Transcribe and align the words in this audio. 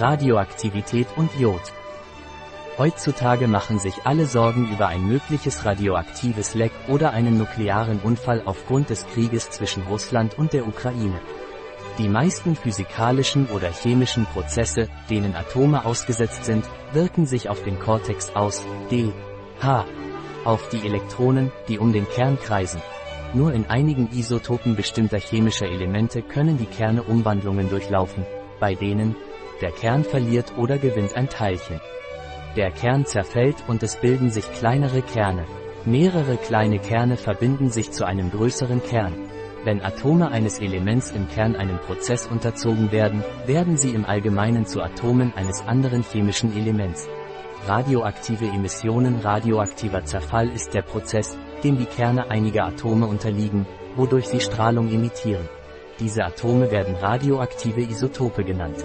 Radioaktivität 0.00 1.08
und 1.16 1.30
Jod. 1.38 1.60
Heutzutage 2.78 3.48
machen 3.48 3.80
sich 3.80 3.94
alle 4.04 4.26
Sorgen 4.26 4.70
über 4.70 4.86
ein 4.86 5.04
mögliches 5.04 5.64
radioaktives 5.64 6.54
Leck 6.54 6.70
oder 6.86 7.10
einen 7.10 7.36
nuklearen 7.36 7.98
Unfall 7.98 8.42
aufgrund 8.44 8.90
des 8.90 9.04
Krieges 9.08 9.50
zwischen 9.50 9.82
Russland 9.82 10.38
und 10.38 10.52
der 10.52 10.68
Ukraine. 10.68 11.20
Die 11.98 12.08
meisten 12.08 12.54
physikalischen 12.54 13.46
oder 13.46 13.72
chemischen 13.72 14.26
Prozesse, 14.26 14.88
denen 15.10 15.34
Atome 15.34 15.84
ausgesetzt 15.84 16.44
sind, 16.44 16.64
wirken 16.92 17.26
sich 17.26 17.48
auf 17.48 17.64
den 17.64 17.80
Kortex 17.80 18.30
aus, 18.36 18.64
D, 18.92 19.12
H, 19.60 19.84
auf 20.44 20.68
die 20.68 20.86
Elektronen, 20.86 21.50
die 21.66 21.80
um 21.80 21.92
den 21.92 22.08
Kern 22.08 22.38
kreisen. 22.38 22.80
Nur 23.34 23.52
in 23.52 23.66
einigen 23.66 24.08
Isotopen 24.12 24.76
bestimmter 24.76 25.18
chemischer 25.18 25.66
Elemente 25.66 26.22
können 26.22 26.56
die 26.56 26.66
Kerne 26.66 27.02
Umwandlungen 27.02 27.68
durchlaufen, 27.68 28.24
bei 28.60 28.76
denen 28.76 29.16
der 29.60 29.72
Kern 29.72 30.04
verliert 30.04 30.56
oder 30.56 30.78
gewinnt 30.78 31.14
ein 31.14 31.28
Teilchen. 31.28 31.80
Der 32.56 32.70
Kern 32.70 33.06
zerfällt 33.06 33.56
und 33.68 33.82
es 33.82 33.96
bilden 33.96 34.30
sich 34.30 34.50
kleinere 34.52 35.02
Kerne. 35.02 35.44
Mehrere 35.84 36.36
kleine 36.36 36.78
Kerne 36.78 37.16
verbinden 37.16 37.70
sich 37.70 37.90
zu 37.92 38.04
einem 38.04 38.30
größeren 38.30 38.82
Kern. 38.82 39.14
Wenn 39.64 39.84
Atome 39.84 40.30
eines 40.30 40.60
Elements 40.60 41.10
im 41.10 41.28
Kern 41.28 41.56
einem 41.56 41.78
Prozess 41.78 42.26
unterzogen 42.26 42.92
werden, 42.92 43.24
werden 43.46 43.76
sie 43.76 43.90
im 43.90 44.04
Allgemeinen 44.04 44.66
zu 44.66 44.80
Atomen 44.82 45.32
eines 45.34 45.62
anderen 45.66 46.02
chemischen 46.02 46.56
Elements. 46.56 47.08
Radioaktive 47.66 48.46
Emissionen 48.46 49.20
Radioaktiver 49.20 50.04
Zerfall 50.04 50.48
ist 50.48 50.74
der 50.74 50.82
Prozess, 50.82 51.36
dem 51.64 51.76
die 51.76 51.86
Kerne 51.86 52.30
einiger 52.30 52.64
Atome 52.64 53.06
unterliegen, 53.06 53.66
wodurch 53.96 54.28
sie 54.28 54.40
Strahlung 54.40 54.88
emittieren. 54.90 55.48
Diese 55.98 56.24
Atome 56.24 56.70
werden 56.70 56.94
radioaktive 56.94 57.82
Isotope 57.82 58.44
genannt. 58.44 58.84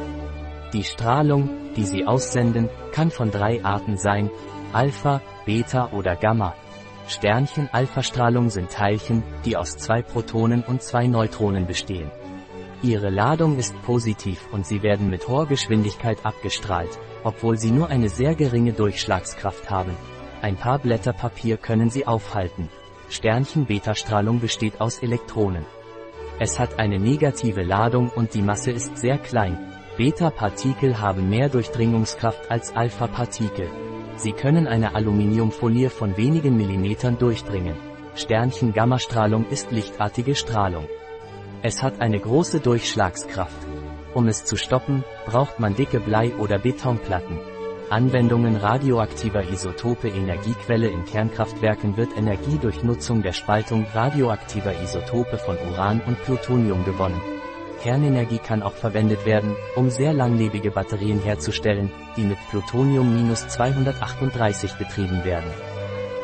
Die 0.74 0.84
Strahlung, 0.84 1.50
die 1.76 1.86
sie 1.86 2.06
aussenden, 2.06 2.68
kann 2.92 3.12
von 3.12 3.30
drei 3.30 3.64
Arten 3.64 3.96
sein, 3.96 4.32
Alpha, 4.74 5.22
Beta 5.46 5.92
oder 5.92 6.16
Gamma. 6.16 6.56
Sternchen-Alpha-Strahlung 7.08 8.50
sind 8.50 8.72
Teilchen, 8.72 9.22
die 9.46 9.56
aus 9.56 9.78
zwei 9.78 10.02
Protonen 10.02 10.64
und 10.64 10.82
zwei 10.82 11.06
Neutronen 11.06 11.68
bestehen. 11.68 12.10
Ihre 12.82 13.12
Ladung 13.12 13.60
ist 13.60 13.80
positiv 13.84 14.48
und 14.52 14.66
sie 14.66 14.82
werden 14.82 15.12
mit 15.12 15.28
hoher 15.28 15.46
Geschwindigkeit 15.46 16.26
abgestrahlt, 16.26 17.00
obwohl 17.24 17.58
sie 17.60 17.72
nur 17.72 17.90
eine 17.90 18.10
sehr 18.10 18.34
geringe 18.34 18.74
Durchschlagskraft 18.74 19.70
haben. 19.70 19.96
Ein 20.42 20.58
paar 20.58 20.80
Blätter 20.80 21.14
Papier 21.14 21.58
können 21.58 21.92
sie 21.92 22.08
aufhalten. 22.08 22.68
Sternchen-Beta-Strahlung 23.10 24.40
besteht 24.40 24.82
aus 24.82 24.98
Elektronen. 25.00 25.66
Es 26.40 26.58
hat 26.58 26.80
eine 26.80 27.00
negative 27.00 27.62
Ladung 27.62 28.10
und 28.10 28.34
die 28.34 28.42
Masse 28.42 28.72
ist 28.72 28.98
sehr 28.98 29.20
klein, 29.20 29.73
Beta-Partikel 29.96 31.00
haben 31.00 31.30
mehr 31.30 31.50
Durchdringungskraft 31.50 32.50
als 32.50 32.76
Alpha-Partikel. 32.76 33.70
Sie 34.16 34.32
können 34.32 34.66
eine 34.66 34.96
Aluminiumfolie 34.96 35.92
von 35.92 36.18
wenigen 36.18 36.58
Millimetern 36.58 37.20
durchdringen. 37.20 37.76
Sternchen-Gammastrahlung 38.16 39.46
ist 39.50 39.72
lichtartige 39.72 40.34
Strahlung. 40.34 40.88
Es 41.62 41.84
hat 41.84 42.02
eine 42.02 42.20
große 42.20 42.60
Durchschlagskraft. 42.60 43.68
Um 44.16 44.28
es 44.28 44.46
zu 44.46 44.56
stoppen, 44.56 45.04
braucht 45.28 45.60
man 45.60 45.76
dicke 45.76 46.00
Blei- 46.00 46.36
oder 46.40 46.58
Betonplatten. 46.58 47.38
Anwendungen 47.92 48.56
radioaktiver 48.56 49.48
Isotope 49.48 50.08
Energiequelle 50.08 50.88
in 50.88 51.06
Kernkraftwerken 51.06 51.98
wird 51.98 52.18
Energie 52.18 52.58
durch 52.60 52.82
Nutzung 52.82 53.22
der 53.22 53.34
Spaltung 53.34 53.86
radioaktiver 53.94 54.74
Isotope 54.82 55.38
von 55.38 55.56
Uran 55.70 56.02
und 56.08 56.20
Plutonium 56.24 56.84
gewonnen. 56.84 57.22
Kernenergie 57.84 58.40
kann 58.40 58.64
auch 58.64 58.74
verwendet 58.74 59.26
werden, 59.26 59.56
um 59.76 59.90
sehr 59.90 60.14
langlebige 60.14 60.72
Batterien 60.72 61.20
herzustellen, 61.20 61.92
die 62.16 62.24
mit 62.24 62.38
Plutonium-238 62.50 64.78
betrieben 64.78 65.26
werden. 65.26 65.52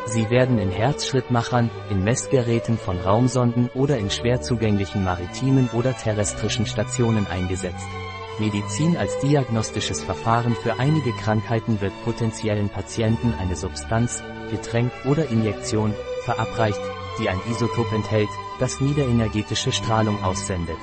Sie 0.05 0.29
werden 0.29 0.57
in 0.57 0.71
Herzschrittmachern, 0.71 1.69
in 1.89 2.01
Messgeräten 2.03 2.77
von 2.77 2.97
Raumsonden 2.97 3.69
oder 3.73 3.97
in 3.97 4.09
schwer 4.09 4.39
zugänglichen 4.41 5.03
maritimen 5.03 5.69
oder 5.73 5.93
terrestrischen 5.93 6.65
Stationen 6.65 7.27
eingesetzt. 7.27 7.85
Medizin 8.39 8.95
als 8.95 9.19
diagnostisches 9.19 10.01
Verfahren 10.01 10.55
für 10.55 10.79
einige 10.79 11.11
Krankheiten 11.11 11.81
wird 11.81 11.91
potenziellen 12.05 12.69
Patienten 12.69 13.33
eine 13.37 13.57
Substanz, 13.57 14.23
Getränk 14.49 14.93
oder 15.03 15.29
Injektion 15.29 15.93
verabreicht, 16.23 16.79
die 17.19 17.27
ein 17.27 17.41
Isotop 17.51 17.91
enthält, 17.91 18.29
das 18.59 18.79
niederenergetische 18.79 19.73
Strahlung 19.73 20.23
aussendet. 20.23 20.77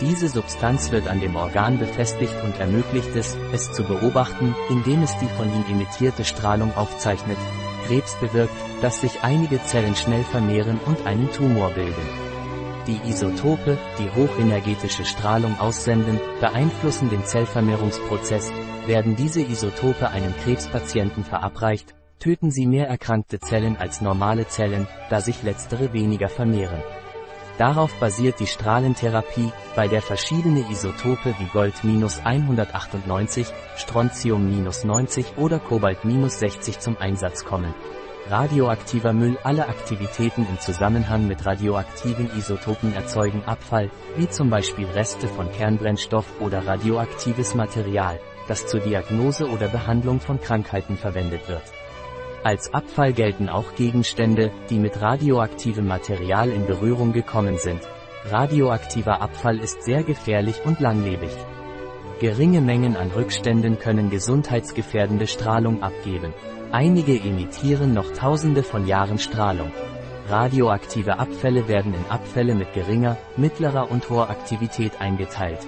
Diese 0.00 0.28
Substanz 0.28 0.92
wird 0.92 1.08
an 1.08 1.20
dem 1.20 1.36
Organ 1.36 1.78
befestigt 1.78 2.34
und 2.44 2.60
ermöglicht 2.60 3.16
es, 3.16 3.34
es 3.52 3.72
zu 3.72 3.82
beobachten, 3.82 4.54
indem 4.68 5.02
es 5.02 5.16
die 5.18 5.28
von 5.28 5.46
ihm 5.46 5.64
emittierte 5.70 6.24
Strahlung 6.24 6.76
aufzeichnet. 6.76 7.38
Krebs 7.86 8.14
bewirkt, 8.20 8.52
dass 8.82 9.00
sich 9.00 9.22
einige 9.22 9.62
Zellen 9.64 9.96
schnell 9.96 10.22
vermehren 10.24 10.78
und 10.84 11.06
einen 11.06 11.32
Tumor 11.32 11.70
bilden. 11.70 11.94
Die 12.86 13.00
Isotope, 13.08 13.78
die 13.98 14.10
hochenergetische 14.10 15.06
Strahlung 15.06 15.58
aussenden, 15.58 16.20
beeinflussen 16.40 17.08
den 17.08 17.24
Zellvermehrungsprozess. 17.24 18.52
Werden 18.86 19.16
diese 19.16 19.40
Isotope 19.40 20.10
einem 20.10 20.34
Krebspatienten 20.44 21.24
verabreicht, 21.24 21.94
töten 22.18 22.50
sie 22.50 22.66
mehr 22.66 22.86
erkrankte 22.86 23.40
Zellen 23.40 23.76
als 23.78 24.02
normale 24.02 24.46
Zellen, 24.46 24.86
da 25.08 25.20
sich 25.22 25.42
letztere 25.42 25.92
weniger 25.94 26.28
vermehren. 26.28 26.82
Darauf 27.58 27.98
basiert 27.98 28.38
die 28.38 28.46
Strahlentherapie, 28.46 29.50
bei 29.74 29.88
der 29.88 30.02
verschiedene 30.02 30.70
Isotope 30.70 31.34
wie 31.38 31.46
Gold-198, 31.46 33.46
Strontium-90 33.76 35.38
oder 35.38 35.58
Kobalt-60 35.58 36.78
zum 36.78 36.98
Einsatz 36.98 37.46
kommen. 37.46 37.74
Radioaktiver 38.28 39.14
Müll 39.14 39.38
Alle 39.42 39.68
Aktivitäten 39.68 40.46
im 40.50 40.58
Zusammenhang 40.58 41.28
mit 41.28 41.46
radioaktiven 41.46 42.28
Isotopen 42.36 42.92
erzeugen 42.92 43.44
Abfall, 43.44 43.90
wie 44.16 44.28
zum 44.28 44.50
Beispiel 44.50 44.86
Reste 44.86 45.28
von 45.28 45.50
Kernbrennstoff 45.50 46.26
oder 46.40 46.66
radioaktives 46.66 47.54
Material, 47.54 48.20
das 48.48 48.66
zur 48.66 48.80
Diagnose 48.80 49.48
oder 49.48 49.68
Behandlung 49.68 50.20
von 50.20 50.40
Krankheiten 50.40 50.96
verwendet 50.96 51.48
wird. 51.48 51.62
Als 52.46 52.72
Abfall 52.72 53.12
gelten 53.12 53.48
auch 53.48 53.74
Gegenstände, 53.74 54.52
die 54.70 54.78
mit 54.78 55.02
radioaktivem 55.02 55.84
Material 55.84 56.48
in 56.48 56.64
Berührung 56.64 57.12
gekommen 57.12 57.58
sind. 57.58 57.80
Radioaktiver 58.30 59.20
Abfall 59.20 59.58
ist 59.58 59.82
sehr 59.82 60.04
gefährlich 60.04 60.64
und 60.64 60.78
langlebig. 60.78 61.32
Geringe 62.20 62.60
Mengen 62.60 62.96
an 62.96 63.10
Rückständen 63.10 63.80
können 63.80 64.10
gesundheitsgefährdende 64.10 65.26
Strahlung 65.26 65.82
abgeben. 65.82 66.32
Einige 66.70 67.18
emittieren 67.18 67.92
noch 67.92 68.12
tausende 68.12 68.62
von 68.62 68.86
Jahren 68.86 69.18
Strahlung. 69.18 69.72
Radioaktive 70.28 71.20
Abfälle 71.20 71.68
werden 71.68 71.94
in 71.94 72.04
Abfälle 72.10 72.56
mit 72.56 72.72
geringer, 72.72 73.16
mittlerer 73.36 73.90
und 73.92 74.10
hoher 74.10 74.28
Aktivität 74.28 75.00
eingeteilt. 75.00 75.60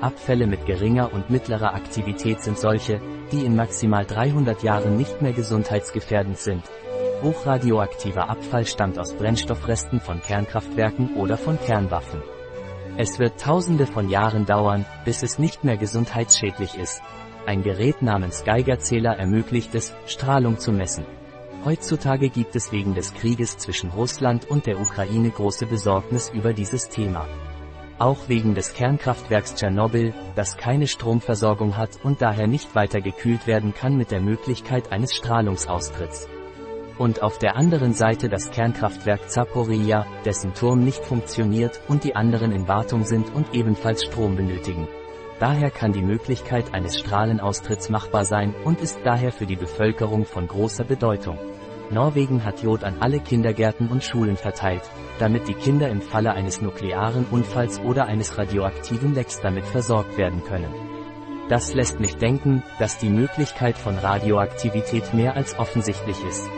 Abfälle 0.00 0.46
mit 0.46 0.66
geringer 0.66 1.12
und 1.12 1.30
mittlerer 1.30 1.74
Aktivität 1.74 2.40
sind 2.40 2.56
solche, 2.56 3.00
die 3.32 3.44
in 3.44 3.56
maximal 3.56 4.04
300 4.04 4.62
Jahren 4.62 4.96
nicht 4.96 5.20
mehr 5.20 5.32
gesundheitsgefährdend 5.32 6.38
sind. 6.38 6.62
Hochradioaktiver 7.22 8.28
Abfall 8.28 8.66
stammt 8.66 9.00
aus 9.00 9.14
Brennstoffresten 9.14 10.00
von 10.00 10.22
Kernkraftwerken 10.22 11.16
oder 11.16 11.36
von 11.36 11.58
Kernwaffen. 11.58 12.22
Es 12.96 13.18
wird 13.18 13.40
tausende 13.40 13.86
von 13.86 14.08
Jahren 14.10 14.46
dauern, 14.46 14.84
bis 15.04 15.24
es 15.24 15.40
nicht 15.40 15.64
mehr 15.64 15.76
gesundheitsschädlich 15.76 16.76
ist. 16.76 17.02
Ein 17.46 17.64
Gerät 17.64 18.00
namens 18.00 18.44
Geigerzähler 18.44 19.16
ermöglicht 19.16 19.74
es, 19.74 19.92
Strahlung 20.06 20.58
zu 20.60 20.70
messen. 20.70 21.04
Heutzutage 21.64 22.28
gibt 22.28 22.56
es 22.56 22.72
wegen 22.72 22.94
des 22.94 23.14
Krieges 23.14 23.56
zwischen 23.56 23.88
Russland 23.88 24.50
und 24.50 24.66
der 24.66 24.78
Ukraine 24.78 25.30
große 25.30 25.64
Besorgnis 25.64 26.28
über 26.28 26.52
dieses 26.52 26.90
Thema. 26.90 27.26
Auch 27.98 28.28
wegen 28.28 28.54
des 28.54 28.74
Kernkraftwerks 28.74 29.54
Tschernobyl, 29.54 30.12
das 30.36 30.58
keine 30.58 30.86
Stromversorgung 30.86 31.78
hat 31.78 31.98
und 32.02 32.20
daher 32.20 32.46
nicht 32.46 32.74
weiter 32.74 33.00
gekühlt 33.00 33.46
werden 33.46 33.72
kann 33.72 33.96
mit 33.96 34.10
der 34.10 34.20
Möglichkeit 34.20 34.92
eines 34.92 35.14
Strahlungsaustritts. 35.14 36.28
Und 36.98 37.22
auf 37.22 37.38
der 37.38 37.56
anderen 37.56 37.94
Seite 37.94 38.28
das 38.28 38.50
Kernkraftwerk 38.50 39.30
Zaporizhia, 39.30 40.06
dessen 40.26 40.52
Turm 40.52 40.84
nicht 40.84 41.02
funktioniert 41.02 41.80
und 41.88 42.04
die 42.04 42.14
anderen 42.14 42.52
in 42.52 42.68
Wartung 42.68 43.04
sind 43.04 43.34
und 43.34 43.54
ebenfalls 43.54 44.04
Strom 44.04 44.36
benötigen. 44.36 44.86
Daher 45.40 45.70
kann 45.70 45.92
die 45.92 46.02
Möglichkeit 46.02 46.74
eines 46.74 46.98
Strahlenaustritts 46.98 47.88
machbar 47.88 48.26
sein 48.26 48.54
und 48.64 48.82
ist 48.82 48.98
daher 49.02 49.32
für 49.32 49.46
die 49.46 49.56
Bevölkerung 49.56 50.26
von 50.26 50.46
großer 50.46 50.84
Bedeutung. 50.84 51.38
Norwegen 51.90 52.44
hat 52.44 52.62
Jod 52.62 52.82
an 52.84 52.96
alle 53.00 53.20
Kindergärten 53.20 53.88
und 53.88 54.02
Schulen 54.02 54.36
verteilt, 54.36 54.82
damit 55.18 55.48
die 55.48 55.54
Kinder 55.54 55.88
im 55.88 56.00
Falle 56.00 56.32
eines 56.32 56.60
nuklearen 56.60 57.26
Unfalls 57.30 57.80
oder 57.80 58.06
eines 58.06 58.36
radioaktiven 58.38 59.14
Lecks 59.14 59.40
damit 59.40 59.66
versorgt 59.66 60.16
werden 60.16 60.42
können. 60.44 60.72
Das 61.48 61.74
lässt 61.74 62.00
mich 62.00 62.16
denken, 62.16 62.62
dass 62.78 62.98
die 62.98 63.10
Möglichkeit 63.10 63.76
von 63.76 63.98
Radioaktivität 63.98 65.12
mehr 65.12 65.36
als 65.36 65.58
offensichtlich 65.58 66.16
ist. 66.24 66.48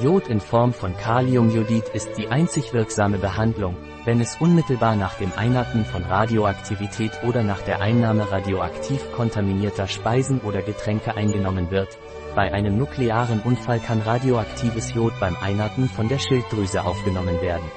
Jod 0.00 0.28
in 0.28 0.40
Form 0.40 0.72
von 0.72 0.96
Kaliumjodid 0.96 1.88
ist 1.92 2.16
die 2.16 2.28
einzig 2.28 2.72
wirksame 2.72 3.18
Behandlung, 3.18 3.76
wenn 4.04 4.20
es 4.20 4.36
unmittelbar 4.40 4.96
nach 4.96 5.14
dem 5.14 5.32
Einatmen 5.36 5.84
von 5.84 6.02
Radioaktivität 6.02 7.12
oder 7.24 7.42
nach 7.42 7.60
der 7.60 7.80
Einnahme 7.80 8.30
radioaktiv 8.30 9.00
kontaminierter 9.12 9.86
Speisen 9.88 10.40
oder 10.40 10.62
Getränke 10.62 11.16
eingenommen 11.16 11.70
wird. 11.70 11.98
Bei 12.34 12.52
einem 12.52 12.76
nuklearen 12.76 13.40
Unfall 13.40 13.78
kann 13.78 14.00
radioaktives 14.00 14.92
Jod 14.92 15.12
beim 15.20 15.36
Einatmen 15.40 15.88
von 15.88 16.08
der 16.08 16.18
Schilddrüse 16.18 16.84
aufgenommen 16.84 17.40
werden. 17.40 17.70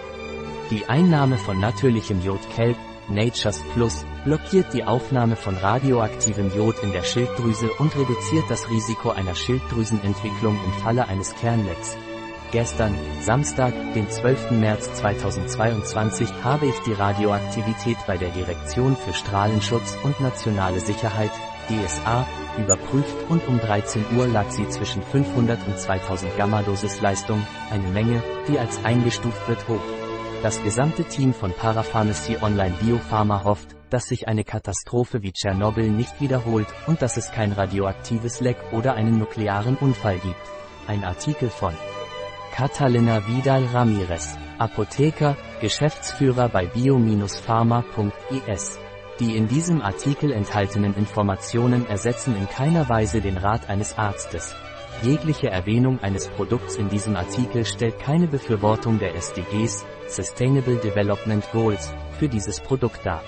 Die 0.72 0.90
Einnahme 0.90 1.38
von 1.38 1.60
natürlichem 1.60 2.22
Jodkelb, 2.22 2.76
Natures 3.08 3.64
Plus, 3.74 4.04
blockiert 4.26 4.74
die 4.74 4.84
Aufnahme 4.84 5.36
von 5.36 5.56
radioaktivem 5.56 6.52
Jod 6.58 6.76
in 6.82 6.92
der 6.92 7.04
Schilddrüse 7.04 7.70
und 7.78 7.96
reduziert 7.96 8.46
das 8.50 8.68
Risiko 8.70 9.12
einer 9.12 9.36
Schilddrüsenentwicklung 9.36 10.58
im 10.66 10.72
Falle 10.82 11.08
eines 11.08 11.36
Kernlecks. 11.36 11.96
Gestern, 12.52 12.96
Samstag, 13.20 13.74
den 13.94 14.10
12. 14.10 14.52
März 14.52 14.94
2022, 14.94 16.30
habe 16.46 16.68
ich 16.68 16.80
die 16.86 16.94
Radioaktivität 16.94 17.98
bei 18.08 18.18
der 18.18 18.30
Direktion 18.30 18.96
für 18.96 19.14
Strahlenschutz 19.14 19.98
und 20.04 20.18
nationale 20.22 20.80
Sicherheit, 20.80 21.32
DSA, 21.68 22.26
überprüft 22.58 23.16
und 23.28 23.46
um 23.50 23.60
13 23.60 24.06
Uhr 24.16 24.28
lag 24.28 24.50
sie 24.50 24.68
zwischen 24.70 25.04
500 25.04 25.60
und 25.68 25.78
2000 25.78 26.38
Gamma-Dosisleistung, 26.38 27.46
eine 27.70 27.90
Menge, 27.90 28.24
die 28.48 28.58
als 28.58 28.84
eingestuft 28.86 29.46
wird 29.50 29.68
hoch. 29.68 29.84
Das 30.42 30.64
gesamte 30.64 31.04
Team 31.04 31.34
von 31.34 31.52
Parapharmacy 31.52 32.38
Online 32.42 32.76
Biopharma 32.80 33.44
hofft, 33.44 33.76
dass 33.90 34.06
sich 34.06 34.30
eine 34.30 34.46
Katastrophe 34.46 35.22
wie 35.22 35.34
Tschernobyl 35.34 35.90
nicht 35.90 36.22
wiederholt 36.22 36.68
und 36.86 37.02
dass 37.02 37.18
es 37.18 37.30
kein 37.32 37.52
radioaktives 37.52 38.40
Leck 38.40 38.58
oder 38.72 38.94
einen 38.94 39.20
nuklearen 39.20 39.76
Unfall 39.76 40.20
gibt. 40.20 40.36
Ein 40.88 41.04
Artikel 41.04 41.50
von 41.50 41.74
Catalina 42.58 43.22
Vidal 43.28 43.66
Ramirez, 43.66 44.36
Apotheker, 44.58 45.38
Geschäftsführer 45.62 46.50
bei 46.50 46.66
bio-pharma.es. 46.66 48.80
Die 49.20 49.38
in 49.38 49.48
diesem 49.48 49.84
Artikel 49.84 50.32
enthaltenen 50.32 50.96
Informationen 50.96 51.88
ersetzen 51.88 52.36
in 52.36 52.50
keiner 52.50 52.90
Weise 52.90 53.22
den 53.22 53.38
Rat 53.38 53.70
eines 53.70 54.00
Arztes. 54.00 54.56
Jegliche 55.04 55.52
Erwähnung 55.52 56.00
eines 56.02 56.30
Produkts 56.30 56.78
in 56.78 56.90
diesem 56.90 57.16
Artikel 57.16 57.64
stellt 57.64 58.00
keine 58.00 58.26
Befürwortung 58.26 58.98
der 58.98 59.14
SDGs, 59.14 59.86
Sustainable 60.08 60.78
Development 60.78 61.48
Goals, 61.52 61.94
für 62.18 62.28
dieses 62.28 62.60
Produkt 62.60 63.06
dar. 63.06 63.22